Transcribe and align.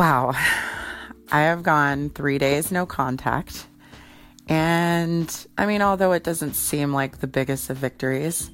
Wow. 0.00 0.32
I 1.30 1.42
have 1.42 1.62
gone 1.62 2.08
three 2.08 2.38
days 2.38 2.72
no 2.72 2.86
contact. 2.86 3.66
And 4.48 5.46
I 5.58 5.66
mean, 5.66 5.82
although 5.82 6.12
it 6.12 6.24
doesn't 6.24 6.54
seem 6.54 6.94
like 6.94 7.18
the 7.18 7.26
biggest 7.26 7.68
of 7.68 7.76
victories, 7.76 8.50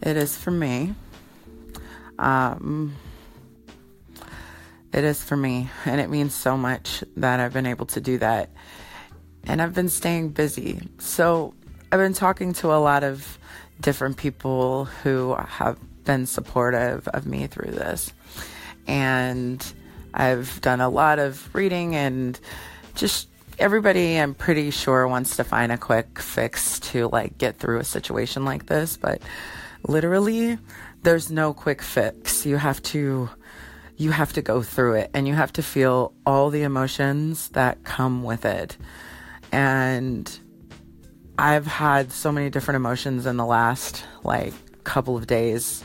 it 0.00 0.16
is 0.16 0.36
for 0.36 0.50
me. 0.50 0.96
Um, 2.18 2.96
it 4.92 5.04
is 5.04 5.22
for 5.22 5.36
me. 5.36 5.70
And 5.84 6.00
it 6.00 6.10
means 6.10 6.34
so 6.34 6.56
much 6.56 7.04
that 7.16 7.38
I've 7.38 7.52
been 7.52 7.66
able 7.66 7.86
to 7.86 8.00
do 8.00 8.18
that. 8.18 8.50
And 9.44 9.62
I've 9.62 9.74
been 9.74 9.88
staying 9.88 10.30
busy. 10.30 10.80
So 10.98 11.54
I've 11.92 12.00
been 12.00 12.12
talking 12.12 12.54
to 12.54 12.72
a 12.72 12.82
lot 12.82 13.04
of 13.04 13.38
different 13.80 14.16
people 14.16 14.86
who 14.86 15.36
have 15.36 15.78
been 16.02 16.26
supportive 16.26 17.06
of 17.06 17.24
me 17.24 17.46
through 17.46 17.70
this. 17.70 18.12
And 18.88 19.64
I've 20.14 20.60
done 20.60 20.80
a 20.80 20.88
lot 20.88 21.18
of 21.18 21.54
reading 21.54 21.94
and 21.94 22.38
just 22.94 23.28
everybody 23.58 24.18
I'm 24.18 24.34
pretty 24.34 24.70
sure 24.70 25.06
wants 25.06 25.36
to 25.36 25.44
find 25.44 25.72
a 25.72 25.78
quick 25.78 26.18
fix 26.18 26.80
to 26.80 27.08
like 27.08 27.38
get 27.38 27.58
through 27.58 27.78
a 27.78 27.84
situation 27.84 28.44
like 28.44 28.66
this, 28.66 28.96
but 28.96 29.22
literally 29.86 30.58
there's 31.02 31.30
no 31.30 31.52
quick 31.52 31.82
fix. 31.82 32.46
You 32.46 32.56
have 32.56 32.82
to 32.84 33.30
you 33.96 34.10
have 34.10 34.32
to 34.32 34.42
go 34.42 34.62
through 34.62 34.94
it 34.94 35.10
and 35.14 35.28
you 35.28 35.34
have 35.34 35.52
to 35.52 35.62
feel 35.62 36.12
all 36.26 36.50
the 36.50 36.62
emotions 36.62 37.48
that 37.50 37.84
come 37.84 38.24
with 38.24 38.44
it. 38.44 38.76
And 39.52 40.38
I've 41.38 41.66
had 41.66 42.10
so 42.10 42.32
many 42.32 42.50
different 42.50 42.76
emotions 42.76 43.26
in 43.26 43.36
the 43.36 43.46
last 43.46 44.04
like 44.24 44.54
couple 44.84 45.16
of 45.16 45.26
days 45.26 45.84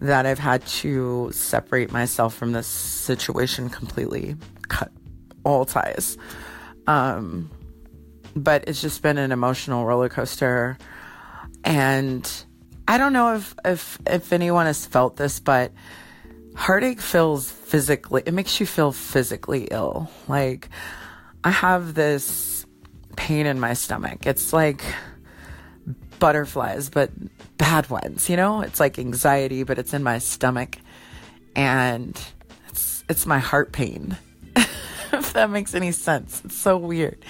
that 0.00 0.26
I've 0.26 0.38
had 0.38 0.66
to 0.66 1.30
separate 1.32 1.92
myself 1.92 2.34
from 2.34 2.52
this 2.52 2.66
situation 2.66 3.68
completely, 3.68 4.36
cut 4.68 4.92
all 5.44 5.64
ties. 5.64 6.18
Um, 6.86 7.50
but 8.36 8.64
it's 8.66 8.80
just 8.80 9.02
been 9.02 9.18
an 9.18 9.32
emotional 9.32 9.84
roller 9.86 10.08
coaster. 10.08 10.76
And 11.62 12.30
I 12.86 12.98
don't 12.98 13.12
know 13.12 13.36
if, 13.36 13.54
if, 13.64 13.98
if 14.06 14.32
anyone 14.32 14.66
has 14.66 14.84
felt 14.84 15.16
this, 15.16 15.40
but 15.40 15.72
heartache 16.54 17.00
feels 17.00 17.50
physically, 17.50 18.22
it 18.26 18.34
makes 18.34 18.60
you 18.60 18.66
feel 18.66 18.92
physically 18.92 19.68
ill. 19.70 20.10
Like, 20.28 20.68
I 21.42 21.50
have 21.50 21.94
this 21.94 22.66
pain 23.16 23.46
in 23.46 23.60
my 23.60 23.74
stomach. 23.74 24.26
It's 24.26 24.52
like 24.52 24.82
butterflies, 26.18 26.90
but 26.90 27.10
bad 27.64 27.88
ones, 27.88 28.28
you 28.28 28.36
know? 28.36 28.60
It's 28.60 28.78
like 28.78 28.98
anxiety, 28.98 29.62
but 29.62 29.78
it's 29.78 29.94
in 29.94 30.02
my 30.02 30.18
stomach. 30.18 30.76
And 31.56 32.20
it's, 32.68 33.02
it's 33.08 33.24
my 33.24 33.38
heart 33.38 33.72
pain. 33.72 34.18
if 34.56 35.32
that 35.32 35.48
makes 35.48 35.74
any 35.74 35.90
sense. 35.90 36.42
It's 36.44 36.56
so 36.56 36.76
weird. 36.76 37.24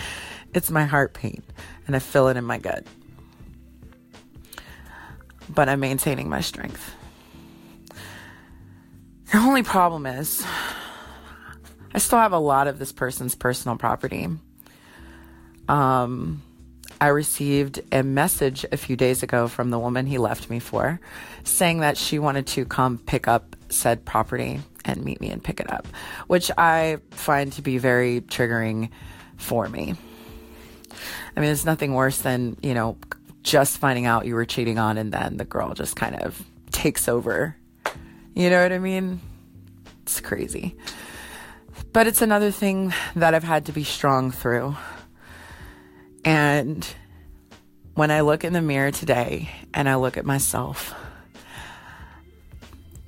It's 0.53 0.73
my 0.73 0.87
heart 0.87 1.15
pain, 1.15 1.45
and 1.87 1.95
I 1.95 2.01
feel 2.01 2.27
it 2.27 2.37
in 2.37 2.45
my 2.45 2.59
gut. 2.59 2.85
But 5.49 5.69
I'm 5.69 5.79
maintaining 5.79 6.29
my 6.29 6.41
strength. 6.41 6.93
The 9.31 9.39
only 9.39 9.63
problem 9.63 10.05
is, 10.05 10.45
I 11.95 11.99
still 11.99 12.19
have 12.19 12.33
a 12.33 12.39
lot 12.39 12.67
of 12.67 12.81
this 12.81 12.91
person's 12.91 13.37
personal 13.37 13.77
property. 13.77 14.27
Um, 15.69 16.43
I 17.01 17.09
received 17.09 17.81
a 17.93 18.03
message 18.03 18.65
a 18.71 18.77
few 18.77 18.97
days 18.97 19.23
ago 19.23 19.49
from 19.49 19.71
the 19.71 19.79
woman 19.79 20.07
he 20.07 20.19
left 20.19 20.49
me 20.49 20.59
for 20.59 21.01
saying 21.43 21.81
that 21.81 21.97
she 21.97 22.19
wanted 22.19 22.47
to 22.49 22.65
come 22.65 22.99
pick 22.99 23.29
up 23.29 23.57
said 23.69 24.05
property 24.05 24.61
and 24.85 25.05
meet 25.05 25.21
me 25.21 25.31
and 25.31 25.43
pick 25.43 25.61
it 25.61 25.71
up, 25.71 25.87
which 26.27 26.51
I 26.57 26.99
find 27.11 27.53
to 27.55 27.63
be 27.63 27.79
very 27.79 28.21
triggering 28.21 28.91
for 29.37 29.69
me. 29.69 29.95
I 31.37 31.41
mean, 31.41 31.49
there's 31.49 31.65
nothing 31.65 31.95
worse 31.95 32.19
than, 32.19 32.57
you 32.63 32.75
know, 32.75 32.97
just 33.43 33.79
finding 33.79 34.07
out 34.07 34.27
you 34.27 34.35
were 34.35 34.45
cheating 34.45 34.79
on 34.79 34.97
and 34.97 35.13
then 35.13 35.37
the 35.37 35.45
girl 35.45 35.75
just 35.75 35.97
kind 35.97 36.17
of 36.17 36.43
takes 36.71 37.09
over. 37.09 37.57
You 38.35 38.51
know 38.51 38.63
what 38.63 38.73
I 38.73 38.79
mean? 38.79 39.21
It's 40.03 40.21
crazy. 40.21 40.77
But 41.93 42.07
it's 42.07 42.23
another 42.23 42.51
thing 42.51 42.93
that 43.17 43.35
I've 43.35 43.45
had 43.45 43.67
to 43.67 43.73
be 43.73 43.85
strong 43.85 44.31
through. 44.31 44.77
And 46.25 46.87
when 47.95 48.11
I 48.11 48.21
look 48.21 48.45
in 48.45 48.53
the 48.53 48.63
mirror 48.63 48.91
today 48.91 49.51
and 49.73 49.89
I 49.89 49.97
look 49.97 50.17
at 50.17 50.25
myself, 50.25 50.95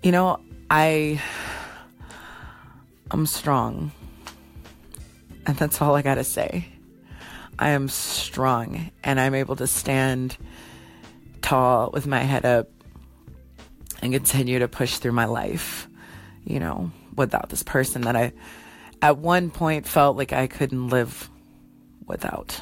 you 0.02 0.12
know, 0.12 0.40
I 0.70 1.20
I'm 3.10 3.26
strong. 3.26 3.92
And 5.46 5.56
that's 5.56 5.80
all 5.80 5.94
I 5.94 6.02
got 6.02 6.16
to 6.16 6.24
say. 6.24 6.66
I 7.58 7.70
am 7.70 7.88
strong 7.88 8.90
and 9.02 9.18
I'm 9.18 9.34
able 9.34 9.56
to 9.56 9.66
stand 9.66 10.36
tall 11.40 11.90
with 11.92 12.06
my 12.06 12.18
head 12.18 12.44
up 12.44 12.68
and 14.02 14.12
continue 14.12 14.58
to 14.58 14.68
push 14.68 14.98
through 14.98 15.12
my 15.12 15.24
life, 15.24 15.88
you 16.44 16.60
know, 16.60 16.90
without 17.14 17.48
this 17.48 17.62
person 17.62 18.02
that 18.02 18.16
I 18.16 18.32
at 19.00 19.18
one 19.18 19.50
point 19.50 19.86
felt 19.86 20.16
like 20.16 20.32
I 20.32 20.48
couldn't 20.48 20.88
live 20.88 21.30
without. 22.06 22.60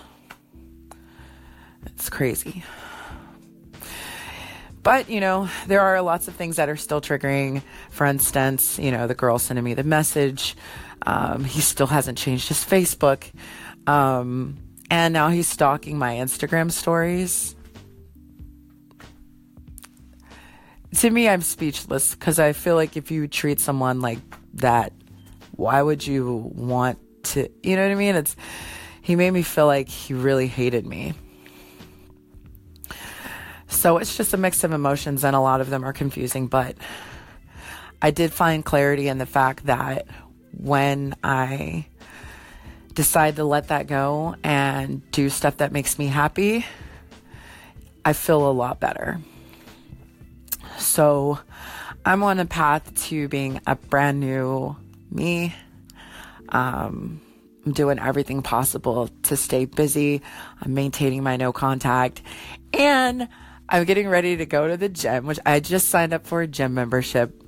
It's 1.87 2.11
crazy. 2.11 2.65
But, 4.83 5.09
you 5.09 5.21
know, 5.21 5.49
there 5.67 5.81
are 5.81 6.03
lots 6.03 6.29
of 6.29 6.35
things 6.35 6.57
that 6.57 6.69
are 6.69 6.77
still 6.77 7.01
triggering. 7.01 7.63
For 7.91 8.05
instance, 8.05 8.79
you 8.79 8.91
know, 8.91 9.07
the 9.07 9.15
girl 9.15 9.39
sending 9.39 9.65
me 9.65 9.73
the 9.73 9.83
message. 9.83 10.57
Um, 11.07 11.45
he 11.45 11.63
still 11.63 11.87
hasn't 11.87 12.19
changed 12.19 12.49
his 12.49 12.63
Facebook. 12.63 13.25
Um, 13.87 14.59
and 14.91 15.15
now 15.15 15.29
he's 15.29 15.49
stalking 15.49 15.99
my 15.99 16.17
Instagram 16.17 16.71
stories. 16.71 17.57
To 20.97 21.11
me, 21.11 21.29
I'm 21.29 21.41
speechless 21.41 22.15
because 22.15 22.39
I 22.39 22.53
feel 22.53 22.77
like 22.77 22.97
if 22.97 23.11
you 23.11 23.27
treat 23.27 23.61
someone 23.61 24.01
like 24.01 24.19
that, 24.55 24.93
why 25.57 25.81
would 25.81 26.07
you 26.07 26.53
want 26.55 26.99
to, 27.25 27.49
you 27.63 27.77
know 27.77 27.83
what 27.83 27.93
I 27.93 27.95
mean? 27.95 28.17
It's, 28.17 28.37
he 29.01 29.17
made 29.17 29.31
me 29.31 29.43
feel 29.43 29.67
like 29.67 29.89
he 29.89 30.15
really 30.15 30.47
hated 30.47 30.87
me. 30.87 31.15
So 33.85 33.99
it's 33.99 34.17
just 34.17 34.33
a 34.33 34.39
mix 34.39 34.65
of 34.65 34.73
emotions, 34.73 35.25
and 35.25 35.37
a 35.37 35.41
lot 35.41 35.61
of 35.61 35.69
them 35.69 35.85
are 35.85 35.93
confusing. 35.93 36.47
But 36.47 36.75
I 38.01 38.13
did 38.13 38.33
find 38.33 38.65
clarity 38.65 39.09
in 39.09 39.19
the 39.19 39.27
fact 39.27 39.67
that 39.67 40.07
when 40.57 41.15
I 41.23 41.85
decide 42.95 43.37
to 43.37 43.45
let 43.45 43.69
that 43.69 43.87
go 43.87 44.37
and 44.43 45.03
do 45.11 45.29
stuff 45.29 45.59
that 45.59 45.71
makes 45.71 45.99
me 45.99 46.07
happy, 46.07 46.65
I 48.07 48.15
feel 48.15 48.49
a 48.49 48.53
lot 48.53 48.81
better. 48.81 49.21
So 50.79 51.39
I'm 52.07 52.23
on 52.23 52.39
a 52.39 52.47
path 52.47 52.91
to 53.09 53.29
being 53.29 53.61
a 53.67 53.77
brand 53.77 54.19
new 54.19 54.77
me. 55.11 55.55
Um, 56.49 57.21
I'm 57.67 57.73
doing 57.73 57.99
everything 57.99 58.41
possible 58.41 59.11
to 59.25 59.37
stay 59.37 59.67
busy. 59.67 60.23
I'm 60.63 60.73
maintaining 60.73 61.23
my 61.23 61.37
no 61.37 61.53
contact. 61.53 62.23
And 62.73 63.29
I'm 63.69 63.85
getting 63.85 64.09
ready 64.09 64.37
to 64.37 64.47
go 64.47 64.69
to 64.69 64.77
the 64.77 64.89
gym, 64.89 65.27
which 65.27 65.41
I 65.47 65.61
just 65.61 65.89
signed 65.89 66.13
up 66.13 66.27
for 66.27 66.43
a 66.43 66.47
gym 66.47 66.75
membership 66.75 67.43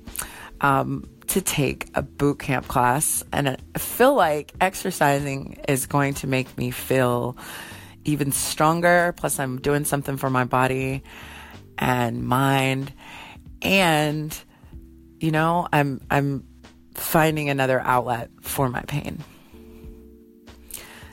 um, 0.61 1.07
to 1.27 1.41
take 1.41 1.89
a 1.93 2.01
boot 2.01 2.39
camp 2.39 2.67
class. 2.67 3.23
And 3.31 3.49
I 3.49 3.79
feel 3.79 4.15
like 4.15 4.53
exercising 4.59 5.59
is 5.67 5.85
going 5.85 6.15
to 6.15 6.27
make 6.27 6.57
me 6.57 6.71
feel 6.71 7.37
even 8.03 8.31
stronger. 8.31 9.13
Plus, 9.17 9.39
I'm 9.39 9.59
doing 9.59 9.85
something 9.85 10.17
for 10.17 10.29
my 10.29 10.45
body 10.45 11.03
and 11.77 12.23
mind. 12.23 12.91
And, 13.61 14.35
you 15.19 15.31
know, 15.31 15.67
I'm, 15.71 16.01
I'm 16.09 16.45
finding 16.95 17.49
another 17.49 17.79
outlet 17.79 18.31
for 18.41 18.69
my 18.69 18.81
pain. 18.81 19.23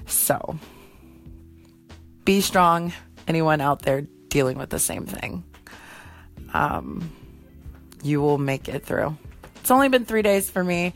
So, 0.07 0.59
be 2.25 2.41
strong. 2.41 2.93
Anyone 3.27 3.61
out 3.61 3.83
there 3.83 4.07
dealing 4.35 4.59
with 4.59 4.69
the 4.69 4.81
same 4.81 5.07
thing. 5.07 5.45
Um, 6.53 7.09
you 8.03 8.21
will 8.21 8.37
make 8.37 8.69
it 8.69 8.85
through. 8.85 9.17
It's 9.61 9.71
only 9.71 9.89
been 9.89 10.05
three 10.05 10.23
days 10.23 10.51
for 10.51 10.63
me, 10.65 10.93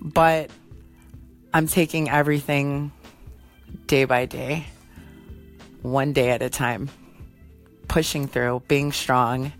but 0.00 0.50
I'm 1.52 1.68
taking 1.68 2.08
everything 2.08 2.90
day 3.86 4.06
by 4.06 4.24
day, 4.24 4.64
one 5.82 6.14
day 6.14 6.30
at 6.30 6.40
a 6.40 6.48
time, 6.48 6.88
pushing 7.88 8.26
through, 8.26 8.62
being 8.68 8.90
strong, 8.90 9.52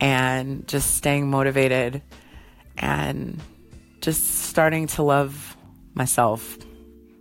and 0.00 0.66
just 0.68 0.94
staying 0.94 1.28
motivated 1.28 2.02
and 2.76 3.40
just 4.00 4.44
starting 4.44 4.86
to 4.86 5.02
love 5.02 5.56
myself 5.92 6.56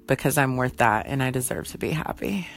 because 0.06 0.38
I'm 0.38 0.58
worth 0.58 0.78
that 0.78 1.08
and 1.08 1.24
I 1.24 1.32
deserve 1.32 1.70
to 1.70 1.80
be 1.80 1.90
happy. 1.90 2.48